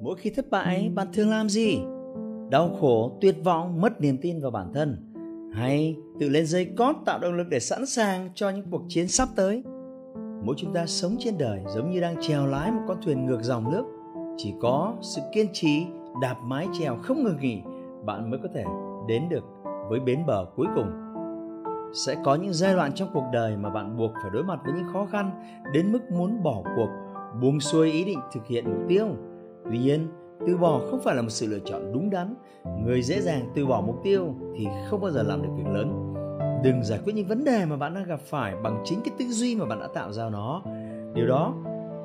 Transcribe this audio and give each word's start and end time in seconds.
mỗi 0.00 0.16
khi 0.16 0.30
thất 0.30 0.50
bại, 0.50 0.90
bạn 0.94 1.06
thường 1.12 1.30
làm 1.30 1.48
gì? 1.48 1.80
Đau 2.50 2.70
khổ, 2.80 3.18
tuyệt 3.20 3.36
vọng, 3.44 3.80
mất 3.80 4.00
niềm 4.00 4.18
tin 4.22 4.40
vào 4.40 4.50
bản 4.50 4.72
thân. 4.74 4.96
Hay 5.54 5.96
tự 6.20 6.28
lên 6.28 6.46
dây 6.46 6.64
cót 6.76 6.96
tạo 7.04 7.18
động 7.18 7.34
lực 7.34 7.46
để 7.50 7.60
sẵn 7.60 7.86
sàng 7.86 8.28
cho 8.34 8.50
những 8.50 8.64
cuộc 8.70 8.82
chiến 8.88 9.08
sắp 9.08 9.28
tới. 9.36 9.62
Mỗi 10.44 10.54
chúng 10.58 10.74
ta 10.74 10.86
sống 10.86 11.16
trên 11.18 11.38
đời 11.38 11.60
giống 11.74 11.90
như 11.90 12.00
đang 12.00 12.16
trèo 12.20 12.46
lái 12.46 12.72
một 12.72 12.80
con 12.88 12.96
thuyền 13.02 13.26
ngược 13.26 13.42
dòng 13.42 13.72
nước. 13.72 13.84
Chỉ 14.36 14.54
có 14.60 14.94
sự 15.00 15.22
kiên 15.32 15.46
trì, 15.52 15.86
đạp 16.22 16.36
mái 16.44 16.68
chèo 16.78 16.96
không 17.02 17.24
ngừng 17.24 17.40
nghỉ, 17.40 17.62
bạn 18.04 18.30
mới 18.30 18.40
có 18.42 18.48
thể 18.54 18.64
đến 19.08 19.28
được 19.28 19.44
với 19.88 20.00
bến 20.00 20.26
bờ 20.26 20.46
cuối 20.56 20.66
cùng. 20.74 20.90
Sẽ 21.94 22.16
có 22.24 22.34
những 22.34 22.52
giai 22.52 22.74
đoạn 22.74 22.92
trong 22.92 23.08
cuộc 23.14 23.24
đời 23.32 23.56
mà 23.56 23.70
bạn 23.70 23.96
buộc 23.96 24.10
phải 24.22 24.30
đối 24.32 24.44
mặt 24.44 24.60
với 24.64 24.74
những 24.74 24.92
khó 24.92 25.06
khăn, 25.06 25.30
đến 25.72 25.92
mức 25.92 26.10
muốn 26.10 26.42
bỏ 26.42 26.62
cuộc, 26.76 26.88
buông 27.42 27.60
xuôi 27.60 27.92
ý 27.92 28.04
định 28.04 28.18
thực 28.32 28.46
hiện 28.46 28.64
mục 28.64 28.88
tiêu 28.88 29.06
tuy 29.64 29.78
nhiên, 29.78 30.08
từ 30.46 30.56
bỏ 30.56 30.80
không 30.90 31.00
phải 31.04 31.16
là 31.16 31.22
một 31.22 31.30
sự 31.30 31.46
lựa 31.46 31.58
chọn 31.64 31.92
đúng 31.92 32.10
đắn. 32.10 32.34
Người 32.84 33.02
dễ 33.02 33.20
dàng 33.20 33.50
từ 33.54 33.66
bỏ 33.66 33.82
mục 33.86 33.96
tiêu 34.04 34.34
thì 34.56 34.66
không 34.88 35.00
bao 35.00 35.10
giờ 35.10 35.22
làm 35.22 35.42
được 35.42 35.48
việc 35.56 35.66
lớn. 35.72 36.14
Đừng 36.64 36.84
giải 36.84 36.98
quyết 37.04 37.12
những 37.12 37.26
vấn 37.26 37.44
đề 37.44 37.64
mà 37.64 37.76
bạn 37.76 37.94
đang 37.94 38.04
gặp 38.04 38.20
phải 38.20 38.54
bằng 38.62 38.82
chính 38.84 39.00
cái 39.04 39.14
tư 39.18 39.24
duy 39.28 39.56
mà 39.56 39.66
bạn 39.66 39.80
đã 39.80 39.86
tạo 39.94 40.12
ra 40.12 40.28
nó. 40.28 40.62
Điều 41.14 41.26
đó 41.26 41.54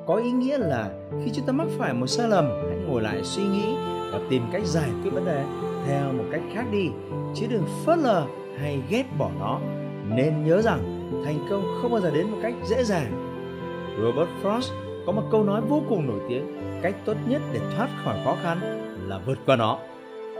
có 0.06 0.14
ý 0.14 0.30
nghĩa 0.30 0.58
là 0.58 0.90
khi 1.24 1.30
chúng 1.34 1.46
ta 1.46 1.52
mắc 1.52 1.68
phải 1.78 1.94
một 1.94 2.06
sai 2.06 2.28
lầm, 2.28 2.48
hãy 2.68 2.78
ngồi 2.88 3.02
lại 3.02 3.20
suy 3.24 3.42
nghĩ 3.42 3.74
và 4.12 4.20
tìm 4.30 4.42
cách 4.52 4.66
giải 4.66 4.90
quyết 5.02 5.10
vấn 5.10 5.24
đề 5.24 5.44
theo 5.86 6.12
một 6.12 6.24
cách 6.32 6.42
khác 6.54 6.64
đi, 6.72 6.88
chứ 7.34 7.46
đừng 7.50 7.62
phớt 7.84 7.98
lờ 7.98 8.26
hay 8.58 8.82
ghét 8.90 9.04
bỏ 9.18 9.30
nó. 9.40 9.60
Nên 10.08 10.44
nhớ 10.44 10.62
rằng 10.62 11.10
thành 11.24 11.38
công 11.50 11.64
không 11.82 11.90
bao 11.92 12.00
giờ 12.00 12.10
đến 12.10 12.30
một 12.30 12.38
cách 12.42 12.54
dễ 12.64 12.84
dàng. 12.84 13.32
Robert 14.02 14.28
frost 14.42 14.72
có 15.06 15.12
một 15.12 15.22
câu 15.30 15.44
nói 15.44 15.60
vô 15.60 15.82
cùng 15.88 16.06
nổi 16.06 16.20
tiếng, 16.28 16.46
cách 16.82 16.94
tốt 17.04 17.16
nhất 17.28 17.42
để 17.52 17.60
thoát 17.76 17.88
khỏi 18.04 18.18
khó 18.24 18.36
khăn 18.42 18.58
là 19.08 19.20
vượt 19.26 19.38
qua 19.46 19.56
nó. 19.56 19.78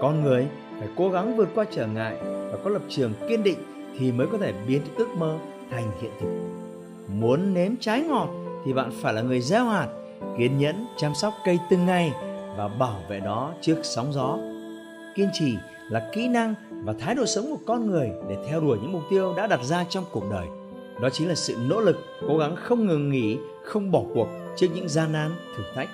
Con 0.00 0.22
người 0.22 0.47
phải 0.78 0.89
cố 0.97 1.11
gắng 1.11 1.36
vượt 1.36 1.48
qua 1.55 1.64
trở 1.70 1.86
ngại 1.86 2.17
và 2.22 2.59
có 2.64 2.70
lập 2.70 2.83
trường 2.89 3.12
kiên 3.28 3.42
định 3.42 3.59
thì 3.98 4.12
mới 4.12 4.27
có 4.33 4.39
thể 4.39 4.53
biến 4.69 4.83
ước 4.97 5.09
mơ 5.19 5.39
thành 5.70 5.91
hiện 6.00 6.11
thực. 6.20 6.28
Muốn 7.09 7.55
nếm 7.55 7.72
trái 7.81 8.00
ngọt 8.00 8.28
thì 8.64 8.72
bạn 8.72 8.91
phải 9.03 9.14
là 9.14 9.22
người 9.22 9.41
gieo 9.41 9.64
hạt, 9.64 9.89
kiên 10.39 10.59
nhẫn 10.59 10.87
chăm 10.97 11.14
sóc 11.14 11.34
cây 11.44 11.59
từng 11.70 11.87
ngày 11.87 12.12
và 12.56 12.69
bảo 12.69 13.00
vệ 13.09 13.20
nó 13.20 13.53
trước 13.61 13.77
sóng 13.83 14.12
gió. 14.12 14.39
Kiên 15.17 15.28
trì 15.33 15.56
là 15.91 16.11
kỹ 16.14 16.28
năng 16.28 16.55
và 16.70 16.94
thái 16.98 17.14
độ 17.14 17.27
sống 17.27 17.44
của 17.50 17.59
con 17.67 17.87
người 17.87 18.11
để 18.28 18.37
theo 18.48 18.61
đuổi 18.61 18.78
những 18.83 18.92
mục 18.92 19.03
tiêu 19.11 19.34
đã 19.37 19.47
đặt 19.47 19.61
ra 19.62 19.84
trong 19.89 20.05
cuộc 20.12 20.25
đời. 20.31 20.47
Đó 21.00 21.11
chính 21.11 21.28
là 21.28 21.34
sự 21.34 21.56
nỗ 21.69 21.81
lực, 21.81 21.97
cố 22.28 22.39
gắng 22.39 22.56
không 22.56 22.87
ngừng 22.87 23.11
nghỉ, 23.11 23.39
không 23.64 23.91
bỏ 23.91 24.03
cuộc 24.14 24.28
trước 24.56 24.66
những 24.74 24.88
gian 24.88 25.12
nan 25.12 25.36
thử 25.56 25.64
thách. 25.74 25.88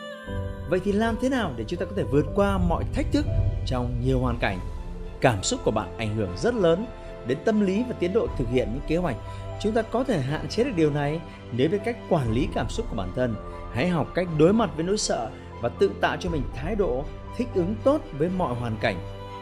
Vậy 0.68 0.80
thì 0.84 0.92
làm 0.92 1.16
thế 1.20 1.28
nào 1.28 1.52
để 1.56 1.64
chúng 1.68 1.80
ta 1.80 1.86
có 1.86 1.92
thể 1.96 2.02
vượt 2.02 2.26
qua 2.34 2.58
mọi 2.58 2.84
thách 2.94 3.06
thức 3.12 3.26
trong 3.66 3.94
nhiều 4.04 4.18
hoàn 4.18 4.38
cảnh? 4.38 4.58
Cảm 5.20 5.42
xúc 5.42 5.60
của 5.64 5.70
bạn 5.70 5.96
ảnh 5.98 6.16
hưởng 6.16 6.36
rất 6.36 6.54
lớn 6.54 6.86
đến 7.26 7.38
tâm 7.44 7.60
lý 7.60 7.84
và 7.88 7.94
tiến 7.98 8.12
độ 8.12 8.26
thực 8.38 8.48
hiện 8.48 8.68
những 8.72 8.82
kế 8.88 8.96
hoạch. 8.96 9.16
Chúng 9.60 9.72
ta 9.72 9.82
có 9.82 10.04
thể 10.04 10.20
hạn 10.20 10.48
chế 10.48 10.64
được 10.64 10.72
điều 10.76 10.90
này 10.90 11.20
nếu 11.52 11.68
biết 11.68 11.78
cách 11.84 11.96
quản 12.08 12.32
lý 12.32 12.48
cảm 12.54 12.68
xúc 12.68 12.86
của 12.90 12.96
bản 12.96 13.12
thân. 13.16 13.34
Hãy 13.72 13.88
học 13.88 14.08
cách 14.14 14.28
đối 14.38 14.52
mặt 14.52 14.70
với 14.76 14.84
nỗi 14.84 14.98
sợ 14.98 15.30
và 15.60 15.68
tự 15.68 15.90
tạo 16.00 16.16
cho 16.16 16.30
mình 16.30 16.42
thái 16.54 16.74
độ 16.74 17.04
thích 17.36 17.48
ứng 17.54 17.74
tốt 17.84 18.00
với 18.18 18.28
mọi 18.28 18.54
hoàn 18.54 18.76
cảnh. 18.80 18.96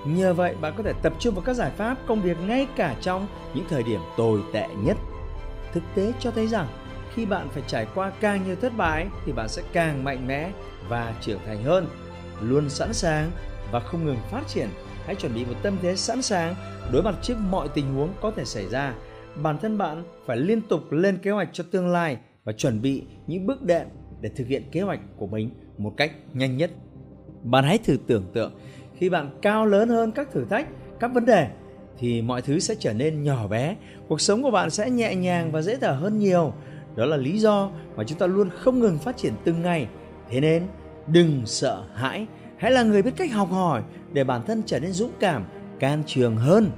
Nhờ 0.07 0.35
vậy, 0.35 0.55
bạn 0.61 0.75
có 0.77 0.83
thể 0.83 0.93
tập 1.03 1.13
trung 1.19 1.35
vào 1.35 1.43
các 1.47 1.55
giải 1.55 1.71
pháp 1.77 1.97
công 2.07 2.23
việc 2.23 2.37
ngay 2.41 2.67
cả 2.77 2.97
trong 3.01 3.27
những 3.55 3.65
thời 3.69 3.83
điểm 3.83 4.01
tồi 4.17 4.41
tệ 4.53 4.69
nhất. 4.83 4.97
Thực 5.73 5.83
tế 5.95 6.13
cho 6.21 6.31
thấy 6.31 6.47
rằng 6.47 6.69
khi 7.15 7.27
bạn 7.27 7.49
phải 7.51 7.63
trải 7.67 7.87
qua 7.95 8.13
càng 8.21 8.45
nhiều 8.47 8.57
thất 8.57 8.77
bại 8.77 9.07
thì 9.27 9.33
bạn 9.33 9.49
sẽ 9.49 9.63
càng 9.73 10.05
mạnh 10.05 10.27
mẽ 10.27 10.51
và 10.89 11.15
trưởng 11.21 11.41
thành 11.47 11.63
hơn. 11.63 11.87
Luôn 12.41 12.69
sẵn 12.69 12.93
sàng 12.93 13.31
và 13.73 13.81
không 13.81 14.07
ngừng 14.07 14.19
phát 14.31 14.43
triển. 14.49 14.69
Hãy 15.07 15.15
chuẩn 15.15 15.35
bị 15.35 15.45
một 15.45 15.55
tâm 15.63 15.77
thế 15.83 15.97
sẵn 15.97 16.23
sàng 16.23 16.55
đối 16.93 17.03
mặt 17.03 17.15
trước 17.23 17.37
mọi 17.51 17.69
tình 17.75 17.95
huống 17.95 18.13
có 18.21 18.31
thể 18.31 18.45
xảy 18.45 18.69
ra. 18.69 18.95
Bản 19.43 19.59
thân 19.59 19.79
bạn 19.79 20.05
phải 20.27 20.37
liên 20.37 20.61
tục 20.61 20.93
lên 20.93 21.19
kế 21.19 21.31
hoạch 21.31 21.49
cho 21.53 21.65
tương 21.71 21.89
lai 21.89 22.17
và 22.45 22.53
chuẩn 22.53 22.83
bị 22.83 23.03
những 23.27 23.47
bước 23.47 23.63
đệm 23.63 23.87
để 24.21 24.31
thực 24.37 24.47
hiện 24.47 24.63
kế 24.73 24.81
hoạch 24.81 25.01
của 25.17 25.27
mình 25.27 25.51
một 25.79 25.93
cách 25.97 26.13
nhanh 26.33 26.57
nhất. 26.57 26.71
Bạn 27.43 27.65
hãy 27.65 27.79
thử 27.79 27.97
tưởng 28.07 28.31
tượng, 28.35 28.53
khi 28.99 29.11
bạn 29.11 29.39
cao 29.43 29.67
lớn 29.67 29.89
hơn 29.89 30.13
các 30.13 30.33
thử 30.33 30.45
thách, 30.45 30.67
các 31.01 31.11
vấn 31.15 31.25
đề, 31.25 31.49
thì 31.99 32.23
mọi 32.23 32.43
thứ 32.43 32.59
sẽ 32.59 32.75
trở 32.79 32.93
nên 32.93 33.23
nhỏ 33.23 33.49
bé, 33.49 33.77
cuộc 34.09 34.21
sống 34.21 34.43
của 34.43 34.51
bạn 34.51 34.71
sẽ 34.71 34.91
nhẹ 34.91 35.15
nhàng 35.15 35.53
và 35.53 35.63
dễ 35.63 35.77
thở 35.77 35.93
hơn 35.93 36.19
nhiều 36.19 36.53
đó 37.01 37.07
là 37.07 37.17
lý 37.17 37.39
do 37.39 37.71
mà 37.97 38.05
chúng 38.05 38.19
ta 38.19 38.27
luôn 38.27 38.51
không 38.51 38.81
ngừng 38.81 38.99
phát 38.99 39.17
triển 39.17 39.33
từng 39.45 39.63
ngày. 39.63 39.89
Thế 40.29 40.41
nên, 40.41 40.67
đừng 41.07 41.43
sợ 41.47 41.85
hãi. 41.95 42.27
Hãy 42.57 42.71
là 42.71 42.83
người 42.83 43.03
biết 43.03 43.11
cách 43.17 43.33
học 43.33 43.51
hỏi 43.51 43.83
để 44.13 44.25
bản 44.25 44.43
thân 44.47 44.63
trở 44.67 44.81
nên 44.81 44.93
dũng 44.93 45.11
cảm, 45.21 45.45
can 45.79 46.03
trường 46.07 46.37
hơn. 46.37 46.71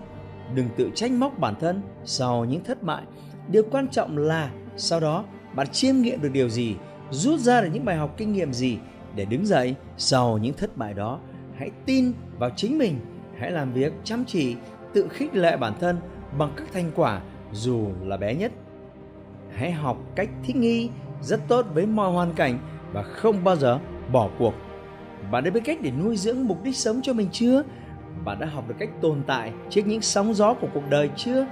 Đừng 0.54 0.68
tự 0.76 0.90
trách 0.94 1.10
móc 1.10 1.38
bản 1.38 1.54
thân 1.60 1.82
sau 2.04 2.44
những 2.44 2.64
thất 2.64 2.82
bại. 2.82 3.02
Điều 3.48 3.62
quan 3.70 3.88
trọng 3.88 4.18
là 4.18 4.50
sau 4.76 5.00
đó 5.00 5.24
bạn 5.54 5.68
chiêm 5.68 5.96
nghiệm 5.96 6.22
được 6.22 6.30
điều 6.32 6.48
gì, 6.48 6.76
rút 7.10 7.40
ra 7.40 7.60
được 7.60 7.68
những 7.72 7.84
bài 7.84 7.96
học 7.96 8.14
kinh 8.16 8.32
nghiệm 8.32 8.52
gì 8.52 8.78
để 9.16 9.24
đứng 9.24 9.46
dậy 9.46 9.74
sau 9.96 10.38
những 10.38 10.54
thất 10.54 10.76
bại 10.76 10.94
đó. 10.94 11.18
Hãy 11.56 11.70
tin 11.86 12.12
vào 12.38 12.50
chính 12.56 12.78
mình. 12.78 12.98
Hãy 13.38 13.50
làm 13.50 13.72
việc 13.72 13.92
chăm 14.04 14.24
chỉ, 14.24 14.56
tự 14.92 15.08
khích 15.08 15.34
lệ 15.34 15.56
bản 15.56 15.72
thân 15.80 15.96
bằng 16.38 16.52
các 16.56 16.72
thành 16.72 16.90
quả 16.94 17.20
dù 17.52 17.88
là 18.02 18.16
bé 18.16 18.34
nhất 18.34 18.52
hãy 19.56 19.72
học 19.72 19.98
cách 20.14 20.28
thích 20.42 20.56
nghi 20.56 20.90
rất 21.20 21.40
tốt 21.48 21.66
với 21.74 21.86
mọi 21.86 22.12
hoàn 22.12 22.32
cảnh 22.32 22.58
và 22.92 23.02
không 23.02 23.44
bao 23.44 23.56
giờ 23.56 23.78
bỏ 24.12 24.28
cuộc. 24.38 24.54
Bạn 25.30 25.44
đã 25.44 25.50
biết 25.50 25.60
cách 25.64 25.78
để 25.82 25.90
nuôi 25.90 26.16
dưỡng 26.16 26.48
mục 26.48 26.64
đích 26.64 26.76
sống 26.76 27.00
cho 27.02 27.12
mình 27.12 27.28
chưa? 27.32 27.62
Bạn 28.24 28.40
đã 28.40 28.46
học 28.46 28.68
được 28.68 28.74
cách 28.78 28.90
tồn 29.00 29.22
tại 29.26 29.52
trước 29.70 29.82
những 29.86 30.00
sóng 30.00 30.34
gió 30.34 30.54
của 30.54 30.68
cuộc 30.74 30.90
đời 30.90 31.10
chưa? 31.16 31.46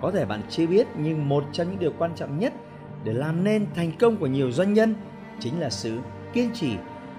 Có 0.00 0.10
thể 0.10 0.24
bạn 0.24 0.42
chưa 0.48 0.66
biết, 0.66 0.86
nhưng 0.96 1.28
một 1.28 1.44
trong 1.52 1.68
những 1.70 1.78
điều 1.78 1.92
quan 1.98 2.14
trọng 2.14 2.38
nhất 2.38 2.52
để 3.04 3.12
làm 3.12 3.44
nên 3.44 3.66
thành 3.74 3.92
công 3.98 4.16
của 4.16 4.26
nhiều 4.26 4.52
doanh 4.52 4.72
nhân 4.72 4.94
chính 5.40 5.60
là 5.60 5.70
sự 5.70 5.98
kiên 6.32 6.50
trì. 6.54 6.74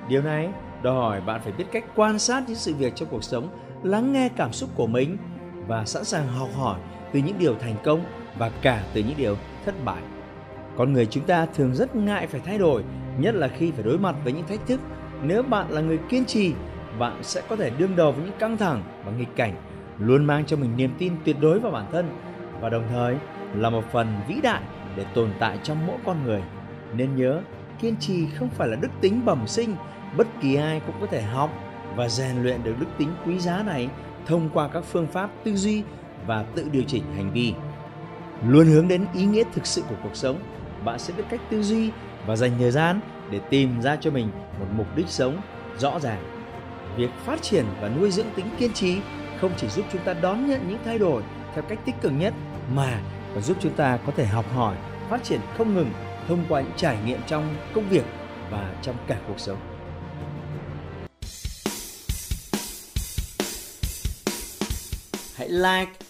Điều 0.09 0.21
này 0.21 0.49
đòi 0.83 0.93
hỏi 0.95 1.21
bạn 1.21 1.41
phải 1.43 1.53
biết 1.53 1.65
cách 1.71 1.85
quan 1.95 2.19
sát 2.19 2.43
những 2.47 2.55
sự 2.55 2.75
việc 2.75 2.95
trong 2.95 3.09
cuộc 3.11 3.23
sống, 3.23 3.49
lắng 3.83 4.13
nghe 4.13 4.29
cảm 4.29 4.53
xúc 4.53 4.69
của 4.75 4.87
mình 4.87 5.17
và 5.67 5.85
sẵn 5.85 6.03
sàng 6.03 6.27
học 6.27 6.49
hỏi 6.55 6.79
từ 7.13 7.19
những 7.19 7.39
điều 7.39 7.55
thành 7.55 7.75
công 7.83 8.03
và 8.37 8.51
cả 8.61 8.83
từ 8.93 9.03
những 9.03 9.17
điều 9.17 9.35
thất 9.65 9.75
bại. 9.85 10.01
Con 10.77 10.93
người 10.93 11.05
chúng 11.05 11.23
ta 11.23 11.45
thường 11.45 11.75
rất 11.75 11.95
ngại 11.95 12.27
phải 12.27 12.41
thay 12.45 12.57
đổi, 12.57 12.83
nhất 13.17 13.35
là 13.35 13.47
khi 13.47 13.71
phải 13.71 13.83
đối 13.83 13.97
mặt 13.97 14.15
với 14.23 14.33
những 14.33 14.47
thách 14.47 14.67
thức. 14.67 14.79
Nếu 15.23 15.43
bạn 15.43 15.71
là 15.71 15.81
người 15.81 15.99
kiên 16.09 16.25
trì, 16.25 16.53
bạn 16.99 17.19
sẽ 17.21 17.41
có 17.49 17.55
thể 17.55 17.71
đương 17.77 17.95
đầu 17.95 18.11
với 18.11 18.25
những 18.25 18.37
căng 18.39 18.57
thẳng 18.57 18.83
và 19.05 19.11
nghịch 19.11 19.35
cảnh, 19.35 19.55
luôn 19.99 20.25
mang 20.25 20.45
cho 20.45 20.57
mình 20.57 20.77
niềm 20.77 20.91
tin 20.97 21.13
tuyệt 21.25 21.35
đối 21.41 21.59
vào 21.59 21.71
bản 21.71 21.85
thân 21.91 22.09
và 22.61 22.69
đồng 22.69 22.87
thời 22.89 23.15
là 23.55 23.69
một 23.69 23.83
phần 23.91 24.07
vĩ 24.27 24.35
đại 24.43 24.61
để 24.95 25.05
tồn 25.13 25.29
tại 25.39 25.59
trong 25.63 25.87
mỗi 25.87 25.97
con 26.05 26.23
người. 26.23 26.41
Nên 26.93 27.15
nhớ, 27.15 27.41
kiên 27.79 27.95
trì 27.99 28.25
không 28.27 28.49
phải 28.49 28.67
là 28.67 28.75
đức 28.75 28.91
tính 29.01 29.25
bẩm 29.25 29.47
sinh, 29.47 29.75
bất 30.17 30.27
kỳ 30.41 30.55
ai 30.55 30.81
cũng 30.85 30.95
có 31.01 31.07
thể 31.07 31.21
học 31.21 31.49
và 31.95 32.09
rèn 32.09 32.43
luyện 32.43 32.63
được 32.63 32.73
đức 32.79 32.87
tính 32.97 33.09
quý 33.25 33.39
giá 33.39 33.63
này 33.63 33.89
thông 34.25 34.49
qua 34.53 34.67
các 34.67 34.83
phương 34.83 35.07
pháp 35.07 35.29
tư 35.43 35.55
duy 35.55 35.83
và 36.27 36.45
tự 36.55 36.69
điều 36.71 36.83
chỉnh 36.87 37.03
hành 37.15 37.31
vi 37.31 37.53
luôn 38.47 38.67
hướng 38.67 38.87
đến 38.87 39.05
ý 39.13 39.25
nghĩa 39.25 39.43
thực 39.53 39.65
sự 39.65 39.81
của 39.89 39.95
cuộc 40.03 40.15
sống, 40.15 40.39
bạn 40.85 40.99
sẽ 40.99 41.13
biết 41.17 41.23
cách 41.29 41.41
tư 41.49 41.63
duy 41.63 41.91
và 42.25 42.35
dành 42.35 42.51
thời 42.59 42.71
gian 42.71 42.99
để 43.31 43.39
tìm 43.49 43.81
ra 43.81 43.95
cho 43.95 44.11
mình 44.11 44.31
một 44.59 44.65
mục 44.71 44.87
đích 44.95 45.07
sống 45.07 45.41
rõ 45.77 45.99
ràng. 45.99 46.23
Việc 46.97 47.09
phát 47.25 47.41
triển 47.41 47.65
và 47.81 47.89
nuôi 47.89 48.11
dưỡng 48.11 48.27
tính 48.35 48.45
kiên 48.57 48.73
trì 48.73 48.97
không 49.41 49.51
chỉ 49.57 49.67
giúp 49.67 49.85
chúng 49.91 50.03
ta 50.03 50.13
đón 50.13 50.47
nhận 50.47 50.67
những 50.67 50.79
thay 50.85 50.99
đổi 50.99 51.23
theo 51.53 51.63
cách 51.63 51.79
tích 51.85 51.95
cực 52.01 52.11
nhất, 52.11 52.33
mà 52.73 53.01
còn 53.33 53.43
giúp 53.43 53.57
chúng 53.59 53.73
ta 53.73 53.97
có 54.05 54.11
thể 54.15 54.25
học 54.25 54.45
hỏi, 54.53 54.75
phát 55.09 55.23
triển 55.23 55.39
không 55.57 55.75
ngừng 55.75 55.91
thông 56.27 56.45
qua 56.49 56.61
những 56.61 56.71
trải 56.75 56.97
nghiệm 57.05 57.19
trong 57.27 57.55
công 57.73 57.89
việc 57.89 58.05
và 58.51 58.75
trong 58.81 58.95
cả 59.07 59.17
cuộc 59.27 59.39
sống. 59.39 59.57
Hãy 65.35 65.49
like 65.49 65.91